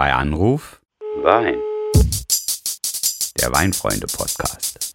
[0.00, 0.80] Bei Anruf
[1.22, 1.58] Wein.
[3.38, 4.94] der Weinfreunde-Podcast.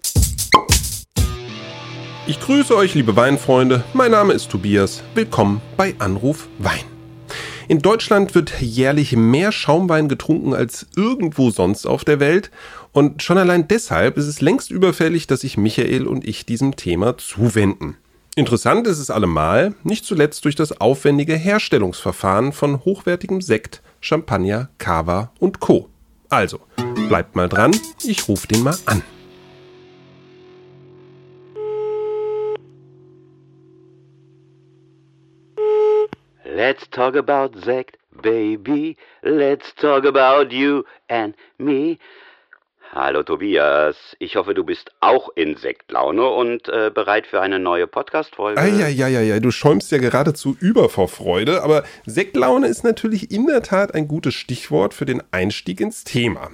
[2.26, 3.84] Ich grüße euch, liebe Weinfreunde.
[3.94, 5.04] Mein Name ist Tobias.
[5.14, 6.86] Willkommen bei Anruf Wein.
[7.68, 12.50] In Deutschland wird jährlich mehr Schaumwein getrunken als irgendwo sonst auf der Welt.
[12.92, 17.16] Und schon allein deshalb ist es längst überfällig, dass sich Michael und ich diesem Thema
[17.20, 17.96] zuwenden.
[18.38, 25.32] Interessant ist es allemal, nicht zuletzt durch das aufwendige Herstellungsverfahren von hochwertigem Sekt, Champagner, Cava
[25.40, 25.88] und Co.
[26.28, 26.60] Also,
[27.08, 27.72] bleibt mal dran,
[28.04, 29.02] ich rufe den mal an.
[36.44, 38.98] Let's talk about Sekt, baby.
[39.22, 42.00] Let's talk about you and me.
[42.98, 47.88] Hallo Tobias, ich hoffe, du bist auch in Sektlaune und äh, bereit für eine neue
[47.88, 48.58] Podcast-Folge.
[48.58, 53.94] Eieieiei, du schäumst ja geradezu über vor Freude, aber Sektlaune ist natürlich in der Tat
[53.94, 56.52] ein gutes Stichwort für den Einstieg ins Thema.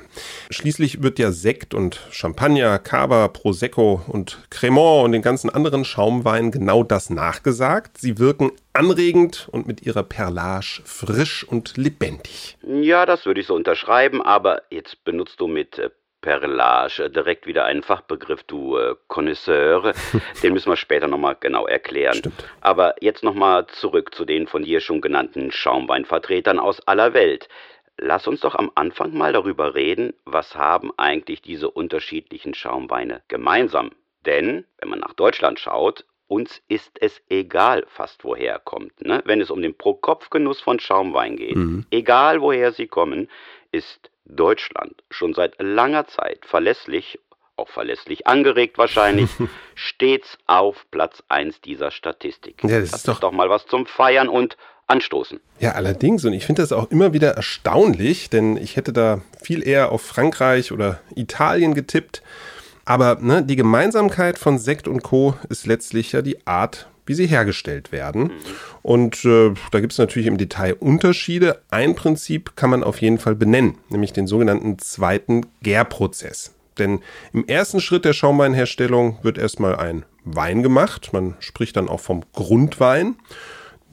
[0.49, 6.49] Schließlich wird ja Sekt und Champagner, Cava, Prosecco und Cremant und den ganzen anderen Schaumweinen
[6.49, 7.99] genau das nachgesagt.
[7.99, 12.57] Sie wirken anregend und mit ihrer Perlage frisch und lebendig.
[12.63, 17.65] Ja, das würde ich so unterschreiben, aber jetzt benutzt du mit äh, Perlage direkt wieder
[17.65, 19.93] einen Fachbegriff, du äh, Connoisseur.
[20.43, 22.15] Den müssen wir später nochmal genau erklären.
[22.15, 22.45] Stimmt.
[22.61, 27.49] Aber jetzt nochmal zurück zu den von dir schon genannten Schaumweinvertretern aus aller Welt.
[27.97, 33.91] Lass uns doch am Anfang mal darüber reden, was haben eigentlich diese unterschiedlichen Schaumweine gemeinsam?
[34.25, 39.01] Denn, wenn man nach Deutschland schaut, uns ist es egal fast woher er kommt.
[39.01, 39.21] Ne?
[39.25, 41.57] Wenn es um den Pro-Kopf-Genuss von Schaumwein geht,
[41.91, 43.29] egal woher sie kommen,
[43.71, 47.19] ist Deutschland schon seit langer Zeit verlässlich,
[47.57, 49.29] auch verlässlich angeregt wahrscheinlich,
[49.75, 52.63] stets auf Platz 1 dieser Statistik.
[52.63, 55.39] Ja, das das ist doch- ist doch mal was zum Feiern und Anstoßen.
[55.59, 59.65] Ja, allerdings, und ich finde das auch immer wieder erstaunlich, denn ich hätte da viel
[59.65, 62.21] eher auf Frankreich oder Italien getippt.
[62.83, 65.35] Aber ne, die Gemeinsamkeit von Sekt und Co.
[65.49, 68.31] ist letztlich ja die Art, wie sie hergestellt werden.
[68.81, 71.61] Und äh, da gibt es natürlich im Detail Unterschiede.
[71.69, 76.55] Ein Prinzip kann man auf jeden Fall benennen, nämlich den sogenannten zweiten Gärprozess.
[76.77, 77.01] Denn
[77.33, 81.09] im ersten Schritt der Schaumweinherstellung wird erstmal ein Wein gemacht.
[81.11, 83.17] Man spricht dann auch vom Grundwein.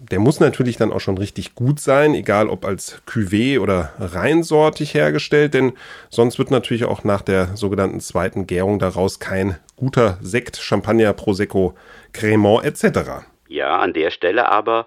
[0.01, 4.95] Der muss natürlich dann auch schon richtig gut sein, egal ob als Cuvée oder reinsortig
[4.95, 5.73] hergestellt, denn
[6.09, 11.75] sonst wird natürlich auch nach der sogenannten zweiten Gärung daraus kein guter Sekt, Champagner, Prosecco,
[12.13, 13.27] Cremant etc.
[13.49, 14.87] Ja, an der Stelle aber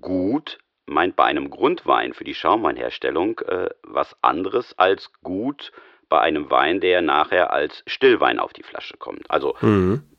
[0.00, 5.72] gut meint bei einem Grundwein für die Schaumweinherstellung äh, was anderes als gut
[6.08, 9.30] bei einem Wein, der nachher als Stillwein auf die Flasche kommt.
[9.30, 9.54] Also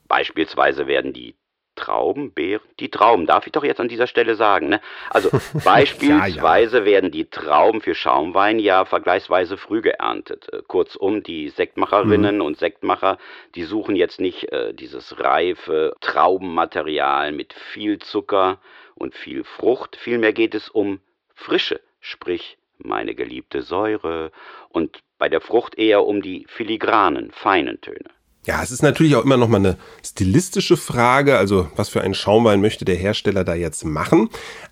[0.07, 1.35] beispielsweise werden die
[1.75, 4.81] Trauben, Beeren, die Trauben, darf ich doch jetzt an dieser Stelle sagen, ne?
[5.09, 5.29] Also
[5.63, 10.47] beispielsweise werden die Trauben für Schaumwein ja vergleichsweise früh geerntet.
[10.51, 13.17] Äh, Kurzum, die Sektmacherinnen und Sektmacher,
[13.55, 18.59] die suchen jetzt nicht äh, dieses reife Traubenmaterial mit viel Zucker
[18.95, 19.95] und viel Frucht.
[19.95, 20.99] Vielmehr geht es um
[21.33, 24.31] Frische, sprich meine geliebte Säure
[24.69, 28.09] und bei der Frucht eher um die filigranen, feinen Töne.
[28.47, 32.15] Ja, es ist natürlich auch immer noch mal eine stilistische Frage, also was für einen
[32.15, 34.29] Schaumwein möchte der Hersteller da jetzt machen.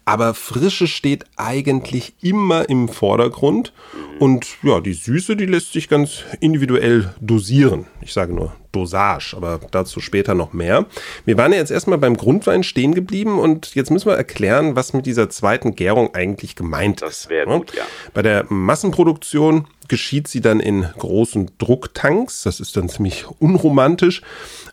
[0.10, 3.74] Aber Frische steht eigentlich immer im Vordergrund.
[4.18, 7.86] Und ja, die Süße, die lässt sich ganz individuell dosieren.
[8.02, 10.88] Ich sage nur Dosage, aber dazu später noch mehr.
[11.26, 14.94] Wir waren ja jetzt erstmal beim Grundwein stehen geblieben und jetzt müssen wir erklären, was
[14.94, 17.30] mit dieser zweiten Gärung eigentlich gemeint Das ist.
[17.30, 17.84] wär gut, ja.
[18.16, 22.42] Bei der Massenproduktion geschieht sie dann in großen Drucktanks.
[22.42, 24.24] Das ist dann ziemlich unromantisch.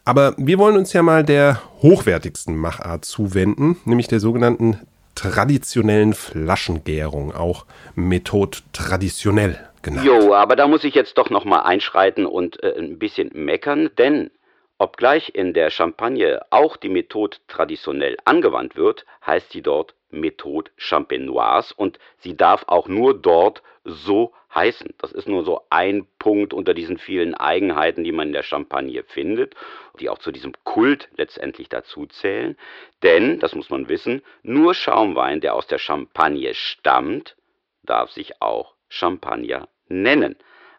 [0.07, 4.79] Aber wir wollen uns ja mal der hochwertigsten Machart zuwenden, nämlich der sogenannten
[5.17, 7.67] traditionellen Flaschengärung, auch
[7.97, 10.07] Methode traditionell genannt.
[10.07, 13.91] Jo, aber da muss ich jetzt doch noch mal einschreiten und äh, ein bisschen meckern,
[13.99, 14.31] denn
[14.79, 21.75] obgleich in der Champagne auch die Methode traditionell angewandt wird, heißt sie dort Methode champenoise
[21.75, 24.95] und sie darf auch nur dort so heißen.
[24.99, 29.05] Das ist nur so ein Punkt unter diesen vielen Eigenheiten, die man in der Champagne
[29.05, 29.55] findet,
[30.01, 32.57] die auch zu diesem Kult letztendlich dazu zählen.
[33.03, 37.37] Denn, das muss man wissen, nur Schaumwein, der aus der Champagne stammt,
[37.85, 40.37] darf sich auch Champagner nennen.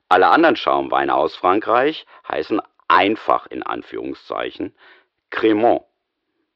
[0.10, 4.76] Alle anderen Schaumweine aus Frankreich heißen einfach in Anführungszeichen
[5.30, 5.82] Cremant,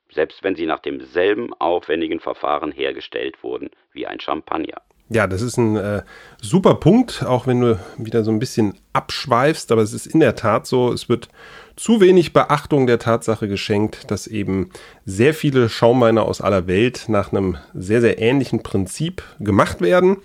[0.10, 4.82] selbst wenn sie nach demselben aufwendigen Verfahren hergestellt wurden wie ein Champagner.
[5.14, 6.04] Ja, das ist ein äh,
[6.42, 10.36] super Punkt, auch wenn du wieder so ein bisschen abschweifst, aber es ist in der
[10.36, 11.28] Tat so, es wird
[11.76, 14.70] zu wenig Beachtung der Tatsache geschenkt, dass eben
[15.06, 20.16] sehr viele Schaumweine aus aller Welt nach einem sehr, sehr ähnlichen Prinzip gemacht werden,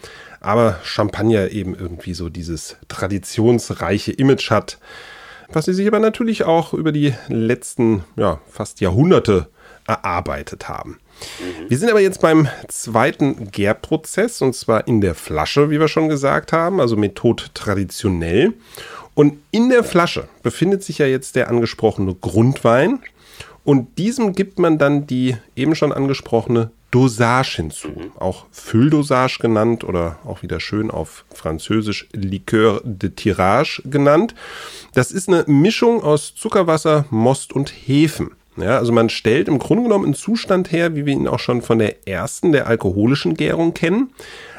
[0.40, 4.78] aber Champagner eben irgendwie so dieses traditionsreiche Image hat,
[5.48, 9.48] was sie sich aber natürlich auch über die letzten ja, fast Jahrhunderte
[9.88, 11.00] erarbeitet haben.
[11.40, 11.70] Mhm.
[11.70, 16.08] Wir sind aber jetzt beim zweiten Gärprozess und zwar in der Flasche, wie wir schon
[16.08, 18.54] gesagt haben, also Methode traditionell.
[19.14, 23.00] Und in der Flasche befindet sich ja jetzt der angesprochene Grundwein
[23.64, 28.12] und diesem gibt man dann die eben schon angesprochene Dosage hinzu, mhm.
[28.16, 34.34] auch Fülldosage genannt oder auch wieder schön auf Französisch Liqueur de Tirage genannt.
[34.94, 38.30] Das ist eine Mischung aus Zuckerwasser, Most und Hefen.
[38.56, 41.62] Ja, also man stellt im Grunde genommen einen Zustand her, wie wir ihn auch schon
[41.62, 44.12] von der ersten, der alkoholischen Gärung kennen.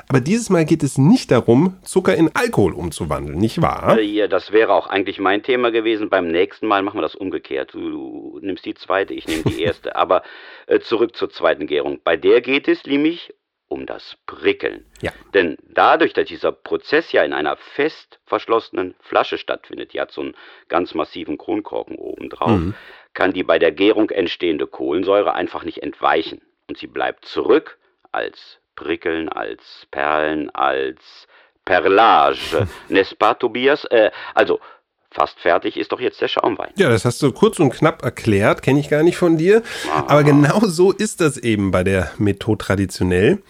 [0.10, 3.98] Aber dieses Mal geht es nicht darum, Zucker in Alkohol umzuwandeln, nicht wahr?
[3.98, 6.10] Äh, ja, das wäre auch eigentlich mein Thema gewesen.
[6.10, 7.74] Beim nächsten Mal machen wir das umgekehrt.
[7.74, 9.98] Du, du nimmst die zweite, ich nehme die erste.
[9.98, 10.24] Aber
[10.68, 12.00] äh, zurück zur zweiten Gärung.
[12.04, 13.34] Bei der geht es nämlich
[13.68, 14.86] um das Prickeln.
[15.02, 15.12] Ja.
[15.34, 20.22] Denn dadurch, dass dieser Prozess ja in einer fest verschlossenen Flasche stattfindet, die hat so
[20.22, 20.36] einen
[20.70, 22.76] ganz massiven Kronkorken oben drauf, mhm.
[23.18, 26.40] Kann die bei der Gärung entstehende Kohlensäure einfach nicht entweichen.
[26.70, 27.80] Und sie bleibt zurück
[28.12, 31.02] als Prickeln, als Perlen, als
[31.66, 32.68] Perlage.
[32.90, 33.86] N'est-ce pas, Tobias?
[33.86, 34.60] Äh, also,
[35.10, 36.70] fast fertig ist doch jetzt der Schaumwein.
[36.76, 39.64] Ja, das hast du kurz und knapp erklärt, kenne ich gar nicht von dir.
[39.92, 40.06] Aha.
[40.10, 43.42] Aber genau so ist das eben bei der Methode traditionell.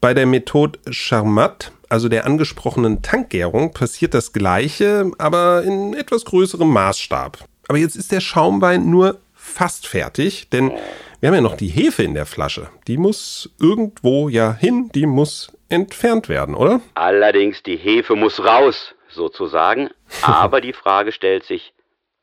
[0.00, 6.68] Bei der Methode Charmat, also der angesprochenen Tankgärung, passiert das Gleiche, aber in etwas größerem
[6.68, 7.38] Maßstab.
[7.68, 10.72] Aber jetzt ist der Schaumwein nur fast fertig, denn
[11.20, 12.68] wir haben ja noch die Hefe in der Flasche.
[12.86, 16.80] Die muss irgendwo ja hin, die muss entfernt werden, oder?
[16.94, 19.90] Allerdings, die Hefe muss raus, sozusagen.
[20.22, 21.72] Aber die Frage stellt sich,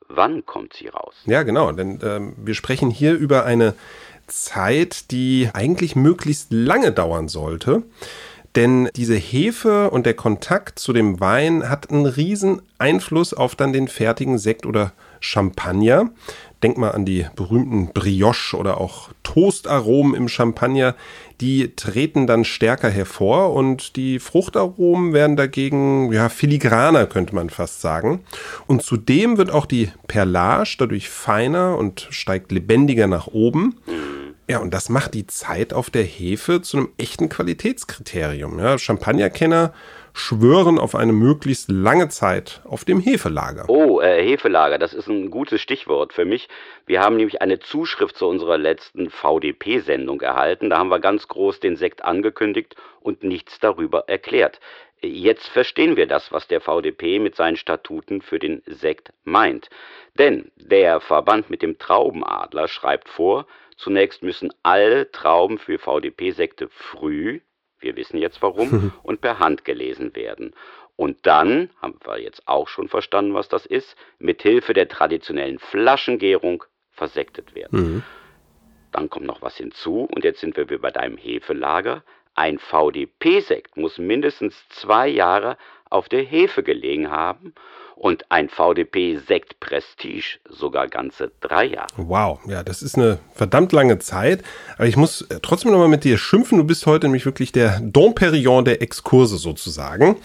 [0.08, 1.16] wann kommt sie raus?
[1.26, 3.74] Ja, genau, denn ähm, wir sprechen hier über eine
[4.28, 7.84] Zeit, die eigentlich möglichst lange dauern sollte.
[8.56, 13.74] Denn diese Hefe und der Kontakt zu dem Wein hat einen riesen Einfluss auf dann
[13.74, 14.94] den fertigen Sekt oder
[15.24, 16.12] Champagner.
[16.62, 20.96] Denk mal an die berühmten Brioche oder auch Toastaromen im Champagner.
[21.42, 27.82] Die treten dann stärker hervor und die Fruchtaromen werden dagegen ja, filigraner, könnte man fast
[27.82, 28.22] sagen.
[28.68, 33.76] Und zudem wird auch die Perlage dadurch feiner und steigt lebendiger nach oben.
[34.50, 38.60] Ja, und das macht die Zeit auf der Hefe zu einem echten Qualitätskriterium.
[38.60, 39.74] Ja, Champagnerkenner
[40.14, 43.70] schwören auf eine möglichst lange Zeit auf dem Hefelager.
[43.70, 46.50] Oh, äh, Hefelager, das ist ein gutes Stichwort für mich.
[46.86, 50.70] Wir haben nämlich eine Zuschrift zu unserer letzten VDP-Sendung erhalten.
[50.70, 54.60] Da haben wir ganz groß den Sekt angekündigt und nichts darüber erklärt.
[55.02, 59.70] Jetzt verstehen wir das, was der VDP mit seinen Statuten für den Sekt meint.
[60.18, 63.46] Denn der Verband mit dem Traubenadler schreibt vor,
[63.84, 67.42] zunächst müssen alle Trauben für VDP-Sekte früh,
[67.80, 70.56] wir wissen jetzt warum, und per Hand gelesen werden.
[70.96, 75.60] Und dann, haben wir jetzt auch schon verstanden, was das ist, mit Hilfe der traditionellen
[75.60, 77.80] Flaschengärung versektet werden.
[77.80, 78.04] Mhm.
[78.92, 82.04] Dann kommt noch was hinzu, und jetzt sind wir bei deinem Hefelager.
[82.36, 85.58] Ein VDP-Sekt muss mindestens zwei Jahre
[85.94, 87.54] auf der Hefe gelegen haben
[87.96, 91.88] und ein VDP Sekt Prestige sogar ganze drei Jahre.
[91.96, 94.44] Wow, ja, das ist eine verdammt lange Zeit.
[94.76, 96.58] Aber ich muss äh, trotzdem nochmal mit dir schimpfen.
[96.58, 100.18] Du bist heute nämlich wirklich der Dom Perignon der Exkurse sozusagen.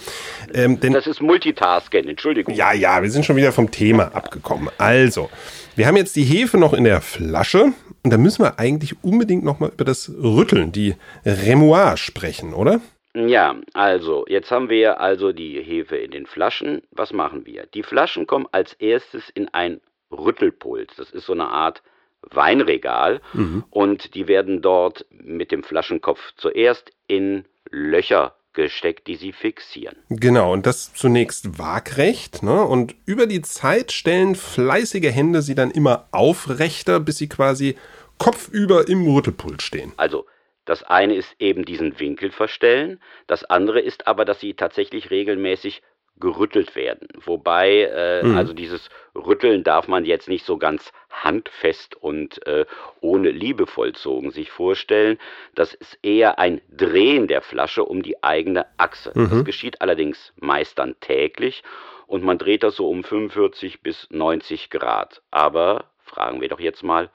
[0.54, 2.54] Ähm, denn, das ist Multitasking, Entschuldigung.
[2.54, 4.71] Ja, ja, wir sind schon wieder vom Thema abgekommen.
[4.78, 5.28] Also,
[5.76, 9.45] wir haben jetzt die Hefe noch in der Flasche und da müssen wir eigentlich unbedingt
[9.45, 12.81] nochmal über das Rütteln, die Remoire sprechen, oder?
[13.27, 16.83] Ja, also, jetzt haben wir also die Hefe in den Flaschen.
[16.93, 17.67] Was machen wir?
[17.67, 19.81] Die Flaschen kommen als erstes in ein
[20.13, 20.93] Rüttelpult.
[20.97, 21.83] Das ist so eine Art
[22.23, 23.21] Weinregal.
[23.33, 23.65] Mhm.
[23.71, 29.97] Und die werden dort mit dem Flaschenkopf zuerst in Löcher gesteckt, die sie fixieren.
[30.09, 32.43] Genau, und das zunächst waagrecht.
[32.43, 32.65] Ne?
[32.65, 37.77] Und über die Zeit stellen fleißige Hände sie dann immer aufrechter, bis sie quasi
[38.19, 39.93] kopfüber im Rüttelpult stehen.
[39.97, 40.27] Also
[40.69, 45.83] das eine ist eben diesen Winkel verstellen, das andere ist aber, dass sie tatsächlich regelmäßig
[46.21, 47.09] gerüttelt werden.
[47.25, 48.37] Wobei, äh, mhm.
[48.37, 52.67] also dieses Rütteln darf man jetzt nicht so ganz handfest und äh,
[53.01, 55.19] ohne Liebe vollzogen sich vorstellen.
[55.55, 59.13] Das ist eher ein Drehen der Flasche um die eigene Achse.
[59.15, 59.31] Mhm.
[59.31, 61.63] Das geschieht allerdings meist dann täglich
[62.07, 65.23] und man dreht das so um 45 bis 90 Grad.
[65.31, 67.11] Aber fragen wir doch jetzt mal,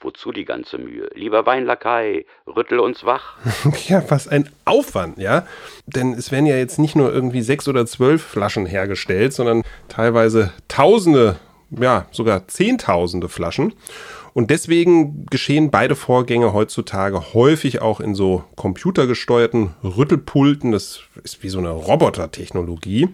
[0.00, 1.08] Wozu die ganze Mühe?
[1.14, 3.36] Lieber Weinlakai, rüttel uns wach.
[3.88, 5.46] ja, was ein Aufwand, ja.
[5.86, 10.52] Denn es werden ja jetzt nicht nur irgendwie sechs oder zwölf Flaschen hergestellt, sondern teilweise
[10.68, 11.36] Tausende,
[11.70, 13.72] ja, sogar Zehntausende Flaschen.
[14.34, 20.72] Und deswegen geschehen beide Vorgänge heutzutage häufig auch in so computergesteuerten Rüttelpulten.
[20.72, 23.08] Das ist wie so eine Robotertechnologie.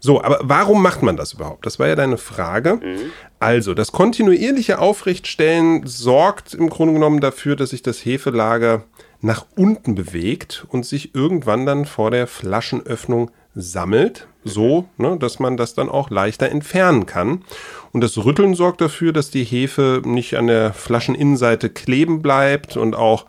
[0.00, 1.66] So, aber warum macht man das überhaupt?
[1.66, 2.76] Das war ja deine Frage.
[2.76, 3.12] Mhm.
[3.40, 8.84] Also, das kontinuierliche Aufrechtstellen sorgt im Grunde genommen dafür, dass sich das Hefelager
[9.20, 15.56] nach unten bewegt und sich irgendwann dann vor der Flaschenöffnung sammelt, so, ne, dass man
[15.56, 17.44] das dann auch leichter entfernen kann.
[17.92, 22.94] Und das Rütteln sorgt dafür, dass die Hefe nicht an der Flascheninnenseite kleben bleibt und
[22.94, 23.26] auch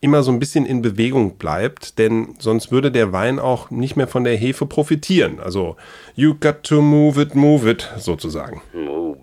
[0.00, 4.08] immer so ein bisschen in Bewegung bleibt, denn sonst würde der Wein auch nicht mehr
[4.08, 5.40] von der Hefe profitieren.
[5.40, 5.76] Also,
[6.14, 8.62] you got to move it, move it, sozusagen.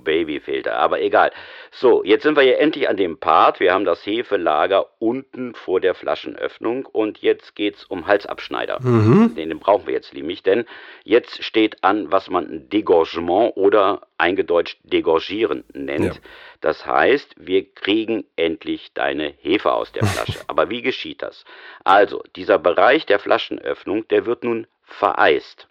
[0.07, 1.31] Babyfilter, aber egal.
[1.69, 3.59] So, jetzt sind wir ja endlich an dem Part.
[3.59, 8.79] Wir haben das Hefelager unten vor der Flaschenöffnung und jetzt geht's um Halsabschneider.
[8.81, 9.35] Mhm.
[9.35, 10.65] Den, den brauchen wir jetzt nämlich, denn
[11.03, 16.15] jetzt steht an, was man Degorgement oder eingedeutscht Degorgieren nennt.
[16.15, 16.21] Ja.
[16.61, 20.39] Das heißt, wir kriegen endlich deine Hefe aus der Flasche.
[20.47, 21.43] Aber wie geschieht das?
[21.83, 25.67] Also, dieser Bereich der Flaschenöffnung, der wird nun vereist.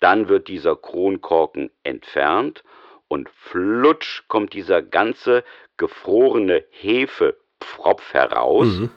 [0.00, 2.64] Dann wird dieser Kronkorken entfernt
[3.10, 5.42] und flutsch kommt dieser ganze
[5.76, 8.90] gefrorene Hefepfropf heraus mhm.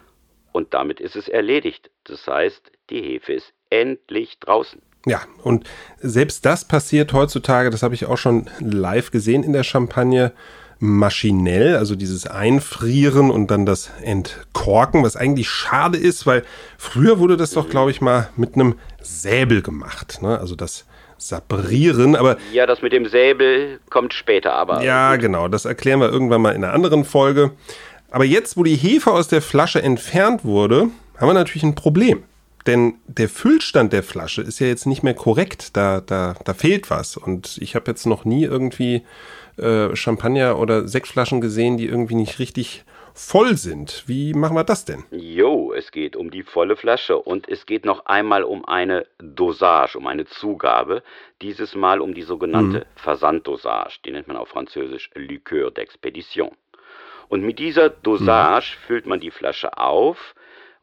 [0.52, 1.90] und damit ist es erledigt.
[2.04, 4.80] Das heißt, die Hefe ist endlich draußen.
[5.04, 5.68] Ja, und
[5.98, 10.32] selbst das passiert heutzutage, das habe ich auch schon live gesehen in der Champagne,
[10.78, 16.44] maschinell, also dieses Einfrieren und dann das Entkorken, was eigentlich schade ist, weil
[16.78, 20.20] früher wurde das doch, glaube ich, mal mit einem Säbel gemacht.
[20.22, 20.38] Ne?
[20.38, 20.86] Also das
[21.28, 22.36] Sabrieren, aber.
[22.52, 24.82] Ja, das mit dem Säbel kommt später, aber.
[24.82, 25.22] Ja, gut.
[25.22, 27.52] genau, das erklären wir irgendwann mal in einer anderen Folge.
[28.10, 32.22] Aber jetzt, wo die Hefe aus der Flasche entfernt wurde, haben wir natürlich ein Problem.
[32.66, 35.76] Denn der Füllstand der Flasche ist ja jetzt nicht mehr korrekt.
[35.76, 37.16] Da, da, da fehlt was.
[37.16, 39.02] Und ich habe jetzt noch nie irgendwie
[39.56, 44.02] äh, Champagner oder Sektflaschen gesehen, die irgendwie nicht richtig voll sind.
[44.06, 45.04] Wie machen wir das denn?
[45.10, 49.98] Jo, es geht um die volle Flasche und es geht noch einmal um eine Dosage,
[49.98, 51.02] um eine Zugabe.
[51.42, 52.84] Dieses Mal um die sogenannte mhm.
[52.96, 54.00] Versanddosage.
[54.04, 56.52] Die nennt man auf Französisch Liqueur d'Expédition.
[57.28, 58.86] Und mit dieser Dosage mhm.
[58.86, 60.34] füllt man die Flasche auf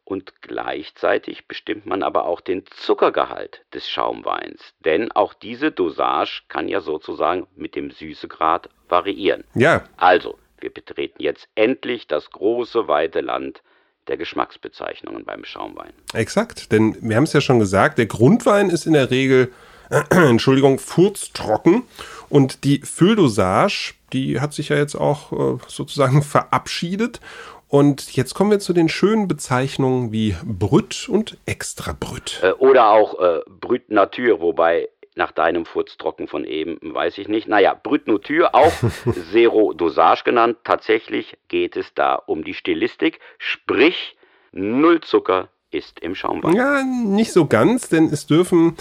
[0.04, 4.74] und gleichzeitig bestimmt man aber auch den Zuckergehalt des Schaumweins.
[4.80, 9.46] Denn auch diese Dosage kann ja sozusagen mit dem Süßegrad variieren.
[9.56, 9.86] Ja.
[9.98, 13.64] Also, wir betreten jetzt endlich das große, weite Land
[14.12, 15.94] der Geschmacksbezeichnungen beim Schaumwein.
[16.14, 19.54] Exakt, denn wir haben es ja schon gesagt, der Grundwein ist in der Regel,
[19.90, 21.84] äh, Entschuldigung, furztrocken
[22.28, 27.22] und die Fülldosage, die hat sich ja jetzt auch äh, sozusagen verabschiedet
[27.70, 32.42] und jetzt kommen wir zu den schönen Bezeichnungen wie Brüt und Extra Brüt.
[32.44, 37.48] Äh, oder auch äh, Brüt Natur, wobei nach deinem Furztrocken von eben, weiß ich nicht.
[37.48, 38.72] Naja, Brut Nature, auch
[39.32, 40.58] Zero Dosage genannt.
[40.64, 44.16] Tatsächlich geht es da um die Stilistik, sprich
[44.52, 46.56] Null Zucker ist im Schaumwein.
[46.56, 48.76] Ja, nicht so ganz, denn es dürfen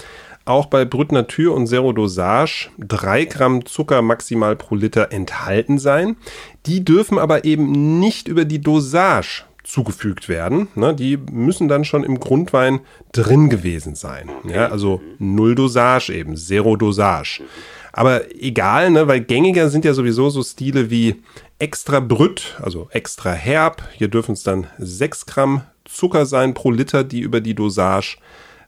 [0.45, 6.17] auch bei Nature und Zero Dosage 3 Gramm Zucker maximal pro Liter enthalten sein.
[6.65, 10.67] Die dürfen aber eben nicht über die Dosage zugefügt werden.
[10.75, 12.79] Ne, die müssen dann schon im Grundwein
[13.11, 14.29] drin gewesen sein.
[14.47, 17.41] Ja, also Null Dosage eben, Zero Dosage.
[17.93, 21.21] Aber egal, ne, weil gängiger sind ja sowieso so Stile wie
[21.59, 23.83] extra brüt, also extra herb.
[23.97, 28.17] Hier dürfen es dann 6 Gramm Zucker sein pro Liter, die über die Dosage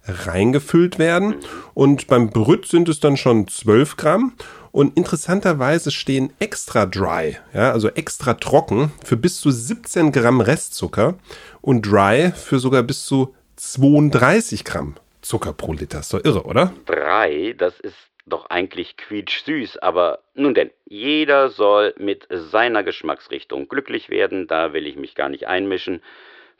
[0.05, 1.35] reingefüllt werden.
[1.73, 4.33] Und beim Brüt sind es dann schon 12 Gramm.
[4.73, 11.13] Und interessanterweise stehen extra dry, ja, also extra trocken, für bis zu 17 Gramm Restzucker
[11.61, 15.99] und dry für sogar bis zu 32 Gramm Zucker pro Liter.
[15.99, 16.73] Ist doch irre, oder?
[16.87, 24.09] Drei, das ist doch eigentlich quietschsüß, aber nun denn, jeder soll mit seiner Geschmacksrichtung glücklich
[24.09, 26.01] werden, da will ich mich gar nicht einmischen.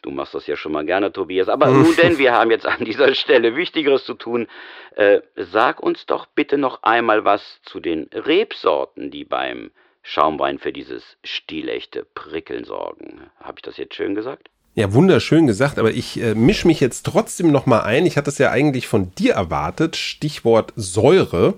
[0.04, 1.50] Du machst das ja schon mal gerne, Tobias.
[1.50, 4.48] Aber nun denn, wir haben jetzt an dieser Stelle Wichtigeres zu tun.
[4.96, 9.72] Äh, sag uns doch bitte noch einmal was zu den Rebsorten, die beim
[10.04, 13.32] Schaumwein für dieses stilechte Prickeln sorgen.
[13.40, 14.50] Habe ich das jetzt schön gesagt?
[14.76, 18.08] Ja, wunderschön gesagt, aber ich äh, mische mich jetzt trotzdem nochmal ein.
[18.08, 19.96] Ich hatte es ja eigentlich von dir erwartet.
[19.96, 21.54] Stichwort Säure.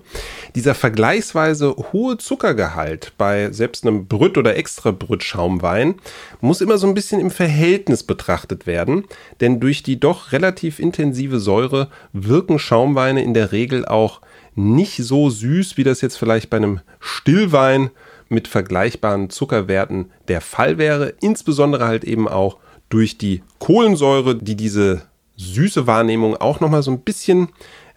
[0.54, 5.94] Dieser vergleichsweise hohe Zuckergehalt bei selbst einem Brüt- oder Extra-Brüt-Schaumwein
[6.42, 9.04] muss immer so ein bisschen im Verhältnis betrachtet werden,
[9.40, 14.20] denn durch die doch relativ intensive Säure wirken Schaumweine in der Regel auch
[14.54, 17.88] nicht so süß, wie das jetzt vielleicht bei einem Stillwein
[18.28, 21.14] mit vergleichbaren Zuckerwerten der Fall wäre.
[21.22, 22.58] Insbesondere halt eben auch
[22.88, 25.02] durch die Kohlensäure, die diese
[25.36, 27.48] süße Wahrnehmung auch nochmal so ein bisschen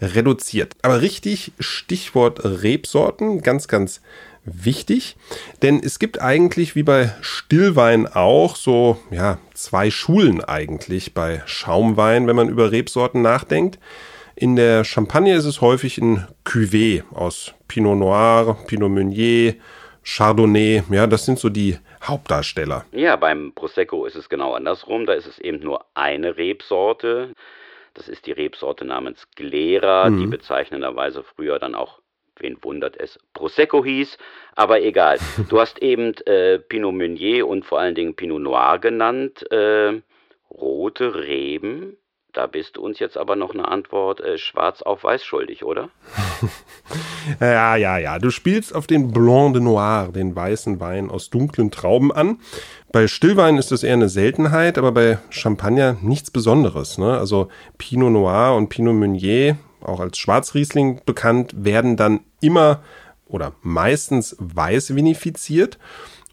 [0.01, 0.75] reduziert.
[0.81, 4.01] Aber richtig, Stichwort Rebsorten, ganz, ganz
[4.45, 5.17] wichtig,
[5.61, 12.27] denn es gibt eigentlich wie bei Stillwein auch so ja, zwei Schulen eigentlich bei Schaumwein,
[12.27, 13.79] wenn man über Rebsorten nachdenkt.
[14.35, 19.55] In der Champagne ist es häufig ein Cuvée aus Pinot Noir, Pinot Meunier,
[20.03, 20.83] Chardonnay.
[20.89, 22.85] Ja, das sind so die Hauptdarsteller.
[22.91, 25.05] Ja, beim Prosecco ist es genau andersrum.
[25.05, 27.33] Da ist es eben nur eine Rebsorte.
[27.93, 30.19] Das ist die Rebsorte namens Glera, mhm.
[30.19, 31.99] die bezeichnenderweise früher dann auch
[32.41, 34.17] wen wundert es, Prosecco hieß,
[34.55, 35.19] aber egal.
[35.49, 39.49] Du hast eben äh, Pinot Meunier und vor allen Dingen Pinot Noir genannt.
[39.51, 40.01] Äh,
[40.49, 41.97] rote Reben,
[42.33, 45.89] da bist du uns jetzt aber noch eine Antwort äh, schwarz auf weiß schuldig, oder?
[47.39, 48.19] ja, ja, ja.
[48.19, 52.39] Du spielst auf den Blanc de Noir, den weißen Wein aus dunklen Trauben an.
[52.91, 56.97] Bei Stillwein ist das eher eine Seltenheit, aber bei Champagner nichts Besonderes.
[56.97, 57.17] Ne?
[57.17, 62.81] Also Pinot Noir und Pinot Meunier auch als Schwarzriesling bekannt, werden dann immer
[63.27, 65.77] oder meistens weiß vinifiziert.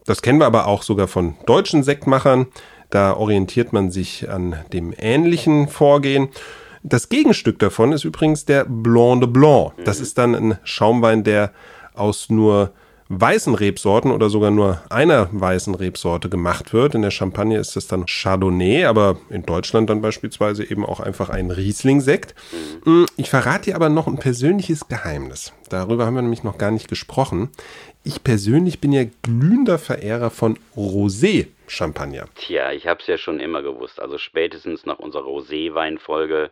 [0.06, 2.46] Das kennen wir aber auch sogar von deutschen Sektmachern.
[2.90, 6.28] Da orientiert man sich an dem ähnlichen Vorgehen.
[6.82, 9.72] Das Gegenstück davon ist übrigens der Blanc de Blanc.
[9.84, 11.50] Das ist dann ein Schaumwein, der
[11.94, 12.72] aus nur
[13.08, 16.94] weißen Rebsorten oder sogar nur einer weißen Rebsorte gemacht wird.
[16.94, 21.28] In der Champagne ist es dann Chardonnay, aber in Deutschland dann beispielsweise eben auch einfach
[21.28, 22.34] ein Riesling-Sekt.
[22.84, 25.52] Mm, ich verrate dir aber noch ein persönliches Geheimnis.
[25.68, 27.50] Darüber haben wir nämlich noch gar nicht gesprochen.
[28.02, 32.26] Ich persönlich bin ja glühender Verehrer von Rosé Champagner.
[32.34, 34.00] Tja, ich habe es ja schon immer gewusst.
[34.00, 36.50] Also spätestens nach unserer Rosé-Weinfolge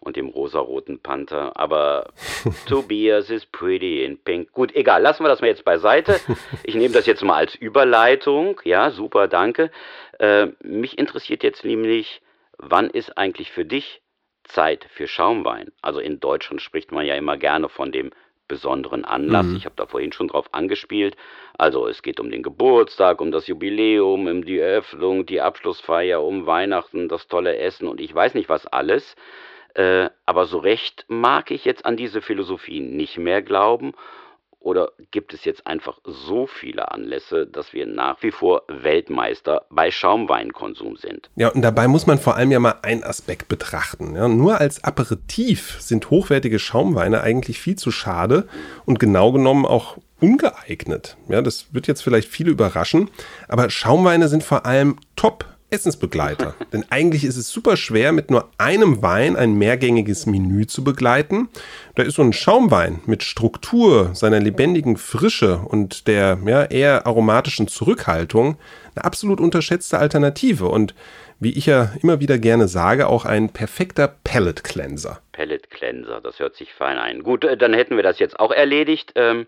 [0.00, 1.56] und dem rosaroten Panther.
[1.56, 2.12] Aber
[2.66, 4.52] Tobias is pretty in pink.
[4.52, 6.20] Gut, egal, lassen wir das mal jetzt beiseite.
[6.62, 8.60] Ich nehme das jetzt mal als Überleitung.
[8.64, 9.70] Ja, super, danke.
[10.18, 12.22] Äh, mich interessiert jetzt nämlich,
[12.58, 14.02] wann ist eigentlich für dich
[14.44, 15.72] Zeit für Schaumwein?
[15.82, 18.12] Also in Deutschland spricht man ja immer gerne von dem
[18.48, 19.46] besonderen Anlass.
[19.46, 19.56] Mhm.
[19.56, 21.16] Ich habe da vorhin schon drauf angespielt.
[21.56, 26.46] Also es geht um den Geburtstag, um das Jubiläum, um die Eröffnung, die Abschlussfeier, um
[26.46, 29.16] Weihnachten, das tolle Essen und ich weiß nicht was alles.
[29.74, 33.92] Äh, aber so recht mag ich jetzt an diese Philosophie nicht mehr glauben.
[34.64, 39.90] Oder gibt es jetzt einfach so viele Anlässe, dass wir nach wie vor Weltmeister bei
[39.90, 41.28] Schaumweinkonsum sind?
[41.36, 44.16] Ja, und dabei muss man vor allem ja mal einen Aspekt betrachten.
[44.16, 48.48] Ja, nur als Aperitif sind hochwertige Schaumweine eigentlich viel zu schade
[48.86, 51.18] und genau genommen auch ungeeignet.
[51.28, 53.10] Ja, das wird jetzt vielleicht viele überraschen,
[53.48, 56.54] aber Schaumweine sind vor allem top Essensbegleiter.
[56.72, 61.48] Denn eigentlich ist es super schwer, mit nur einem Wein ein mehrgängiges Menü zu begleiten.
[61.94, 67.68] Da ist so ein Schaumwein mit Struktur, seiner lebendigen Frische und der ja, eher aromatischen
[67.68, 68.56] Zurückhaltung
[68.94, 70.94] eine absolut unterschätzte Alternative und
[71.40, 75.20] wie ich ja immer wieder gerne sage, auch ein perfekter Palette Cleanser.
[75.32, 77.22] Palette Cleanser, das hört sich fein ein.
[77.22, 79.12] Gut, äh, dann hätten wir das jetzt auch erledigt.
[79.16, 79.46] Ähm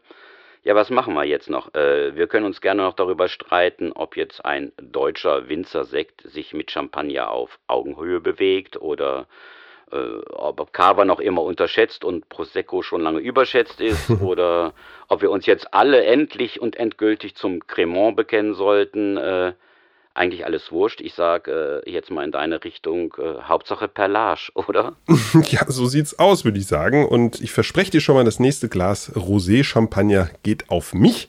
[0.67, 1.73] ja, was machen wir jetzt noch?
[1.77, 6.73] Äh, wir können uns gerne noch darüber streiten, ob jetzt ein deutscher Winzersekt sich mit
[6.73, 9.29] Champagner auf Augenhöhe bewegt oder
[9.93, 9.97] äh,
[10.33, 14.73] ob Cava noch immer unterschätzt und Prosecco schon lange überschätzt ist oder
[15.07, 19.17] ob wir uns jetzt alle endlich und endgültig zum Cremant bekennen sollten.
[19.19, 19.53] Äh,
[20.17, 21.01] eigentlich alles wurscht.
[21.01, 24.97] Ich sage äh, jetzt mal in deine Richtung, äh, Hauptsache Perlage, oder?
[25.49, 27.07] ja, so sieht's aus, würde ich sagen.
[27.07, 31.29] Und ich verspreche dir schon mal, das nächste Glas Rosé-Champagner geht auf mich.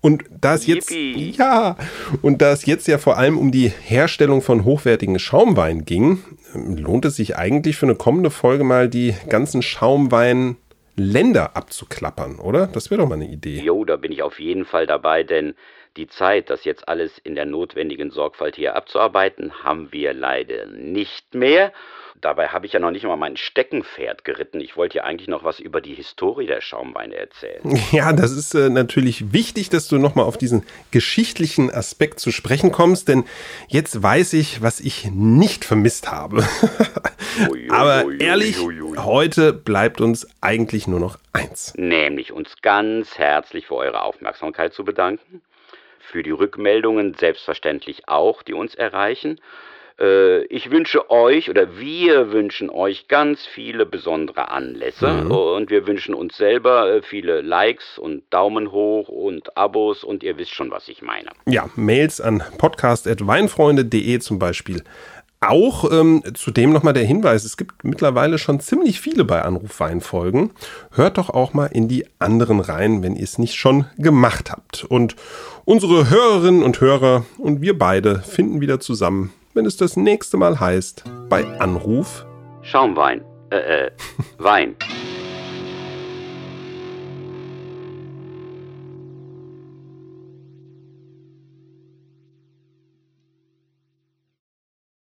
[0.00, 1.30] Und da es jetzt, Yippie.
[1.38, 1.76] ja,
[2.22, 7.04] und da es jetzt ja vor allem um die Herstellung von hochwertigen Schaumwein ging, lohnt
[7.04, 10.56] es sich eigentlich für eine kommende Folge mal die ganzen Schaumwein
[10.96, 12.66] Länder abzuklappern, oder?
[12.66, 13.60] Das wäre doch mal eine Idee.
[13.60, 15.54] Jo, da bin ich auf jeden Fall dabei, denn
[15.96, 21.34] die Zeit, das jetzt alles in der notwendigen Sorgfalt hier abzuarbeiten, haben wir leider nicht
[21.34, 21.72] mehr.
[22.20, 24.60] Dabei habe ich ja noch nicht mal mein Steckenpferd geritten.
[24.60, 27.60] Ich wollte ja eigentlich noch was über die Historie der Schaumweine erzählen.
[27.90, 32.70] Ja, das ist äh, natürlich wichtig, dass du nochmal auf diesen geschichtlichen Aspekt zu sprechen
[32.70, 33.24] kommst, denn
[33.68, 36.46] jetzt weiß ich, was ich nicht vermisst habe.
[37.70, 38.56] Aber ehrlich,
[38.96, 41.74] heute bleibt uns eigentlich nur noch eins.
[41.76, 45.42] Nämlich uns ganz herzlich für eure Aufmerksamkeit zu bedanken
[46.02, 49.40] für die Rückmeldungen selbstverständlich auch, die uns erreichen.
[49.98, 55.30] Äh, ich wünsche euch oder wir wünschen euch ganz viele besondere Anlässe mhm.
[55.30, 60.38] und wir wünschen uns selber äh, viele Likes und Daumen hoch und Abos und ihr
[60.38, 61.30] wisst schon, was ich meine.
[61.46, 64.82] Ja, Mails an podcast.weinfreunde.de zum Beispiel
[65.42, 70.52] Auch ähm, zudem nochmal der Hinweis, es gibt mittlerweile schon ziemlich viele bei Anruf Weinfolgen.
[70.92, 74.84] Hört doch auch mal in die anderen rein, wenn ihr es nicht schon gemacht habt.
[74.84, 75.16] Und
[75.64, 80.60] unsere Hörerinnen und Hörer und wir beide finden wieder zusammen, wenn es das nächste Mal
[80.60, 82.24] heißt, bei Anruf
[82.62, 83.22] Schaumwein.
[83.50, 83.90] Äh, äh,
[84.38, 84.76] Wein.